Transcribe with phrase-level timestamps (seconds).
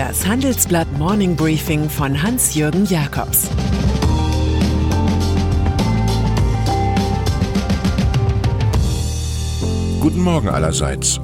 [0.00, 3.50] Das Handelsblatt Morning Briefing von Hans-Jürgen Jakobs
[10.00, 11.20] Guten Morgen allerseits.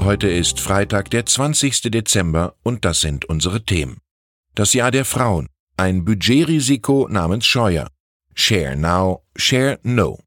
[0.00, 1.82] Heute ist Freitag, der 20.
[1.82, 3.98] Dezember und das sind unsere Themen.
[4.56, 5.46] Das Jahr der Frauen,
[5.76, 7.86] ein Budgetrisiko namens Scheuer.
[8.34, 10.18] Share now, share no.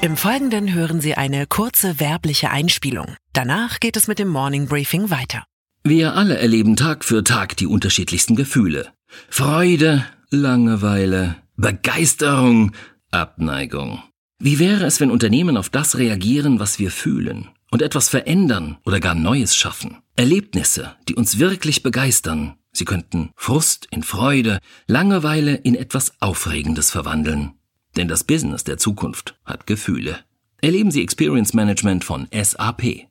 [0.00, 3.16] Im Folgenden hören Sie eine kurze werbliche Einspielung.
[3.34, 5.44] Danach geht es mit dem Morning Briefing weiter.
[5.88, 8.88] Wir alle erleben Tag für Tag die unterschiedlichsten Gefühle.
[9.28, 12.72] Freude, Langeweile, Begeisterung,
[13.12, 14.02] Abneigung.
[14.40, 18.98] Wie wäre es, wenn Unternehmen auf das reagieren, was wir fühlen und etwas verändern oder
[18.98, 19.98] gar Neues schaffen?
[20.16, 22.56] Erlebnisse, die uns wirklich begeistern.
[22.72, 24.58] Sie könnten Frust in Freude,
[24.88, 27.52] Langeweile in etwas Aufregendes verwandeln.
[27.96, 30.18] Denn das Business der Zukunft hat Gefühle.
[30.60, 33.06] Erleben Sie Experience Management von SAP.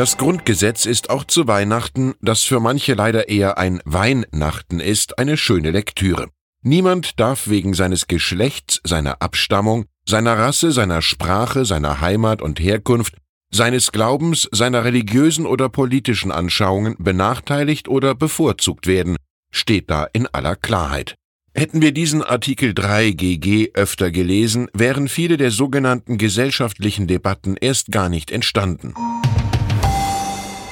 [0.00, 5.36] Das Grundgesetz ist auch zu Weihnachten, das für manche leider eher ein Weihnachten ist, eine
[5.36, 6.30] schöne Lektüre.
[6.62, 13.18] Niemand darf wegen seines Geschlechts, seiner Abstammung, seiner Rasse, seiner Sprache, seiner Heimat und Herkunft,
[13.52, 19.16] seines Glaubens, seiner religiösen oder politischen Anschauungen benachteiligt oder bevorzugt werden,
[19.52, 21.14] steht da in aller Klarheit.
[21.52, 27.92] Hätten wir diesen Artikel 3 GG öfter gelesen, wären viele der sogenannten gesellschaftlichen Debatten erst
[27.92, 28.94] gar nicht entstanden.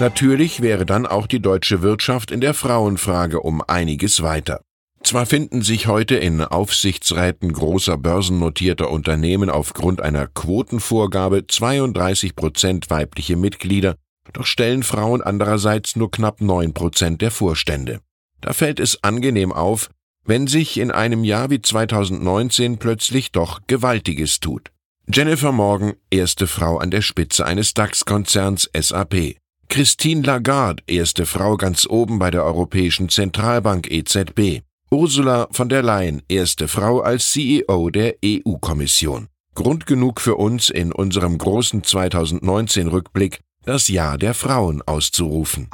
[0.01, 4.61] Natürlich wäre dann auch die deutsche Wirtschaft in der Frauenfrage um einiges weiter.
[5.03, 13.37] Zwar finden sich heute in Aufsichtsräten großer börsennotierter Unternehmen aufgrund einer Quotenvorgabe 32 Prozent weibliche
[13.37, 13.97] Mitglieder,
[14.33, 18.01] doch stellen Frauen andererseits nur knapp 9 Prozent der Vorstände.
[18.41, 19.91] Da fällt es angenehm auf,
[20.25, 24.71] wenn sich in einem Jahr wie 2019 plötzlich doch Gewaltiges tut.
[25.13, 29.37] Jennifer Morgan, erste Frau an der Spitze eines DAX-Konzerns SAP.
[29.69, 34.63] Christine Lagarde, erste Frau ganz oben bei der Europäischen Zentralbank EZB.
[34.91, 39.29] Ursula von der Leyen, erste Frau als CEO der EU-Kommission.
[39.55, 45.69] Grund genug für uns in unserem großen 2019-Rückblick das Jahr der Frauen auszurufen.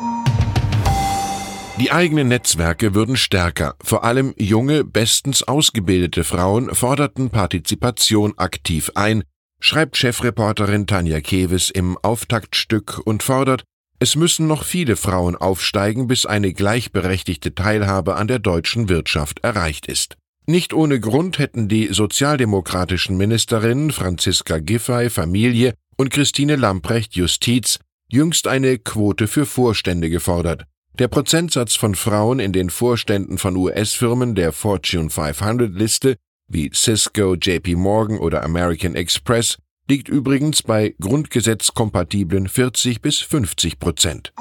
[1.79, 9.23] Die eigenen Netzwerke würden stärker, vor allem junge, bestens ausgebildete Frauen forderten Partizipation aktiv ein,
[9.61, 13.65] schreibt Chefreporterin Tanja Kewes im Auftaktstück und fordert,
[14.05, 19.87] es müssen noch viele Frauen aufsteigen, bis eine gleichberechtigte Teilhabe an der deutschen Wirtschaft erreicht
[19.87, 20.19] ist.
[20.45, 27.79] Nicht ohne Grund hätten die sozialdemokratischen Ministerinnen Franziska Giffey Familie und Christine Lamprecht Justiz
[28.13, 30.67] jüngst eine Quote für Vorstände gefordert.
[30.99, 36.17] Der Prozentsatz von Frauen in den Vorständen von US-Firmen der Fortune 500-Liste
[36.47, 39.57] wie Cisco, JP Morgan oder American Express
[39.89, 44.33] liegt übrigens bei grundgesetzkompatiblen 40 bis 50 Prozent.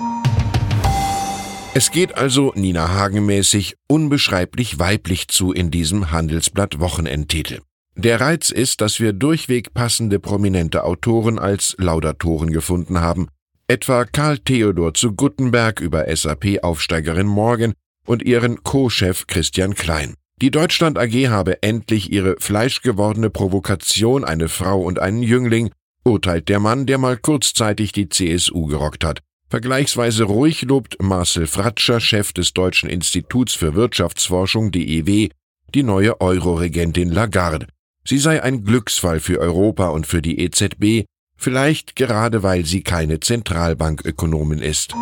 [1.76, 7.62] Es geht also Nina Hagen mäßig unbeschreiblich weiblich zu in diesem Handelsblatt Wochenendtitel.
[7.96, 13.28] Der Reiz ist, dass wir durchweg passende prominente Autoren als Laudatoren gefunden haben,
[13.68, 17.74] etwa Karl Theodor zu Guttenberg über SAP-Aufsteigerin Morgan
[18.06, 20.16] und ihren Co-Chef Christian Klein.
[20.42, 25.70] Die Deutschland AG habe endlich ihre fleischgewordene Provokation eine Frau und einen Jüngling,
[26.04, 29.22] urteilt der Mann, der mal kurzzeitig die CSU gerockt hat.
[29.50, 35.30] Vergleichsweise ruhig lobt Marcel Fratscher, Chef des Deutschen Instituts für Wirtschaftsforschung DEW,
[35.74, 37.68] die neue Euro-Regentin Lagarde.
[38.04, 41.06] Sie sei ein Glücksfall für Europa und für die EZB,
[41.38, 44.94] vielleicht gerade weil sie keine Zentralbankökonomin ist.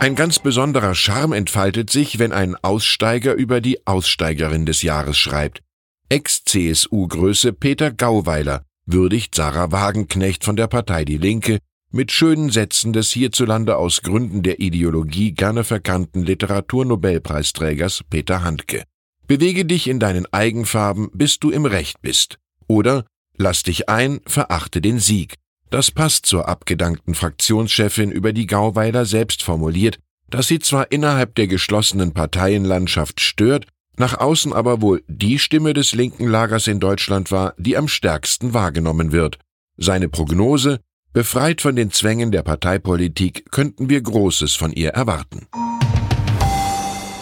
[0.00, 5.60] Ein ganz besonderer Charme entfaltet sich, wenn ein Aussteiger über die Aussteigerin des Jahres schreibt.
[6.08, 11.58] Ex-CSU-Größe Peter Gauweiler würdigt Sarah Wagenknecht von der Partei Die Linke
[11.90, 18.84] mit schönen Sätzen des hierzulande aus Gründen der Ideologie gerne verkannten Literaturnobelpreisträgers Peter Handke.
[19.26, 22.38] Bewege dich in deinen Eigenfarben, bis du im Recht bist.
[22.66, 23.04] Oder
[23.40, 25.34] Lass dich ein, verachte den Sieg.
[25.70, 29.98] Das passt zur abgedankten Fraktionschefin über die Gauweiler selbst formuliert,
[30.30, 33.66] dass sie zwar innerhalb der geschlossenen Parteienlandschaft stört,
[33.96, 38.54] nach außen aber wohl die Stimme des linken Lagers in Deutschland war, die am stärksten
[38.54, 39.38] wahrgenommen wird.
[39.76, 40.80] Seine Prognose,
[41.12, 45.46] befreit von den Zwängen der Parteipolitik, könnten wir Großes von ihr erwarten.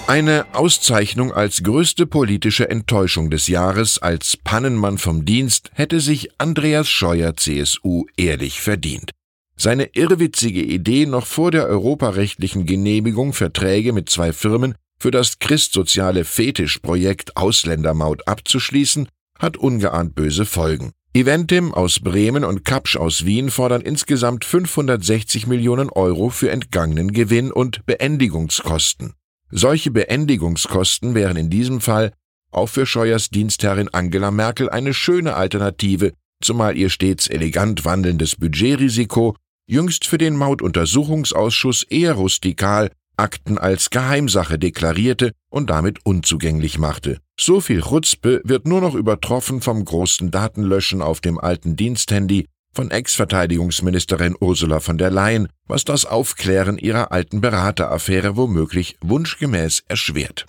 [0.09, 6.89] Eine Auszeichnung als größte politische Enttäuschung des Jahres als Pannenmann vom Dienst hätte sich Andreas
[6.89, 9.11] Scheuer CSU ehrlich verdient.
[9.57, 16.25] Seine irrwitzige Idee, noch vor der europarechtlichen Genehmigung Verträge mit zwei Firmen für das christsoziale
[16.25, 19.09] Fetischprojekt Ausländermaut abzuschließen,
[19.41, 20.93] hat ungeahnt böse Folgen.
[21.15, 27.51] Eventim aus Bremen und Kapsch aus Wien fordern insgesamt 560 Millionen Euro für entgangenen Gewinn
[27.51, 29.15] und Beendigungskosten.
[29.51, 32.13] Solche Beendigungskosten wären in diesem Fall
[32.51, 36.13] auch für Scheuers Dienstherrin Angela Merkel eine schöne Alternative,
[36.43, 39.37] zumal ihr stets elegant wandelndes Budgetrisiko
[39.69, 47.19] jüngst für den Mautuntersuchungsausschuss eher rustikal Akten als Geheimsache deklarierte und damit unzugänglich machte.
[47.39, 52.91] So viel Chutzpe wird nur noch übertroffen vom großen Datenlöschen auf dem alten Diensthandy von
[52.91, 60.47] Ex-Verteidigungsministerin Ursula von der Leyen, was das Aufklären ihrer alten Berateraffäre womöglich wunschgemäß erschwert.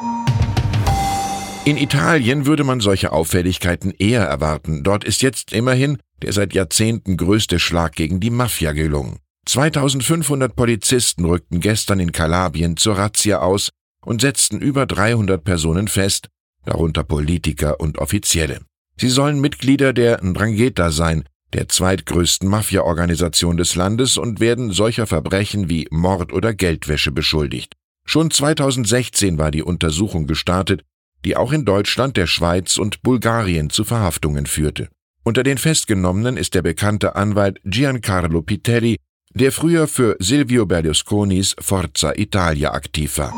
[1.66, 4.84] In Italien würde man solche Auffälligkeiten eher erwarten.
[4.84, 9.20] Dort ist jetzt immerhin der seit Jahrzehnten größte Schlag gegen die Mafia gelungen.
[9.46, 13.70] 2500 Polizisten rückten gestern in Kalabrien zur Razzia aus
[14.06, 16.28] und setzten über 300 Personen fest,
[16.66, 18.62] darunter Politiker und Offizielle.
[19.00, 21.24] Sie sollen Mitglieder der Ndrangheta sein,
[21.54, 27.74] der zweitgrößten Mafia-Organisation des Landes und werden solcher Verbrechen wie Mord oder Geldwäsche beschuldigt.
[28.06, 30.84] Schon 2016 war die Untersuchung gestartet,
[31.26, 34.90] die auch in Deutschland, der Schweiz und Bulgarien zu Verhaftungen führte.
[35.24, 38.98] Unter den Festgenommenen ist der bekannte Anwalt Giancarlo Pitelli,
[39.34, 43.34] der früher für Silvio Berlusconis Forza Italia aktiv war.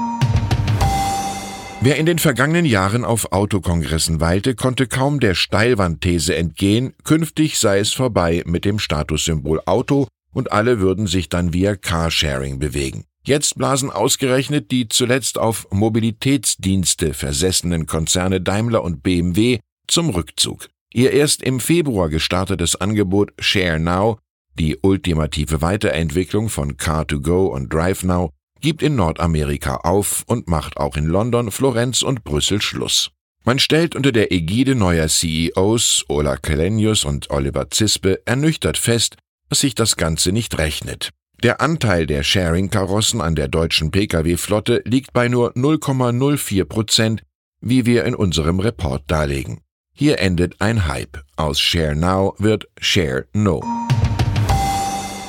[1.82, 7.80] Wer in den vergangenen Jahren auf Autokongressen weilte, konnte kaum der Steilwandthese entgehen, künftig sei
[7.80, 13.06] es vorbei mit dem Statussymbol Auto und alle würden sich dann via Carsharing bewegen.
[13.24, 20.68] Jetzt blasen ausgerechnet die zuletzt auf Mobilitätsdienste versessenen Konzerne Daimler und BMW zum Rückzug.
[20.94, 24.20] Ihr erst im Februar gestartetes Angebot Share Now
[24.60, 31.06] die ultimative Weiterentwicklung von Car2Go und DriveNow gibt in Nordamerika auf und macht auch in
[31.06, 33.12] London, Florenz und Brüssel Schluss.
[33.46, 39.16] Man stellt unter der Ägide neuer CEOs Ola Kelenius und Oliver Zispe ernüchtert fest,
[39.50, 41.10] dass sich das Ganze nicht rechnet.
[41.42, 47.24] Der Anteil der Sharing-Karossen an der deutschen Pkw-Flotte liegt bei nur 0,04 Prozent,
[47.62, 49.62] wie wir in unserem Report darlegen.
[49.94, 51.24] Hier endet ein Hype.
[51.38, 53.62] Aus Share Now wird Share No.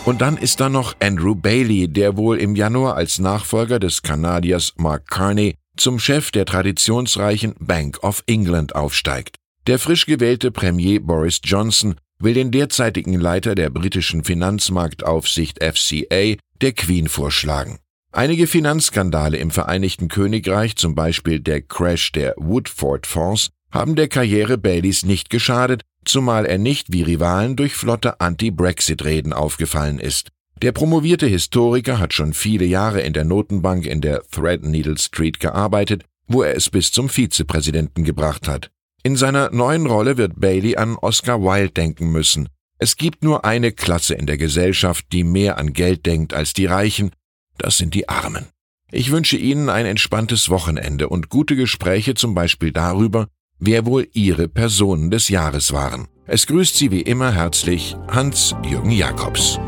[0.07, 4.73] Und dann ist da noch Andrew Bailey, der wohl im Januar als Nachfolger des Kanadiers
[4.77, 9.37] Mark Carney zum Chef der traditionsreichen Bank of England aufsteigt.
[9.67, 16.73] Der frisch gewählte Premier Boris Johnson will den derzeitigen Leiter der britischen Finanzmarktaufsicht FCA der
[16.73, 17.79] Queen vorschlagen.
[18.11, 24.59] Einige Finanzskandale im Vereinigten Königreich, zum Beispiel der Crash der Woodford Fonds, haben der Karriere
[24.59, 30.29] Baileys nicht geschadet zumal er nicht wie Rivalen durch flotte Anti-Brexit-Reden aufgefallen ist.
[30.63, 36.05] Der promovierte Historiker hat schon viele Jahre in der Notenbank in der Threadneedle Street gearbeitet,
[36.27, 38.71] wo er es bis zum Vizepräsidenten gebracht hat.
[39.03, 42.49] In seiner neuen Rolle wird Bailey an Oscar Wilde denken müssen.
[42.79, 46.67] Es gibt nur eine Klasse in der Gesellschaft, die mehr an Geld denkt als die
[46.67, 47.11] Reichen,
[47.57, 48.47] das sind die Armen.
[48.91, 53.29] Ich wünsche Ihnen ein entspanntes Wochenende und gute Gespräche zum Beispiel darüber,
[53.61, 56.09] wer wohl Ihre Personen des Jahres waren.
[56.27, 59.61] Es grüßt Sie wie immer herzlich Hans-Jürgen Jakobs.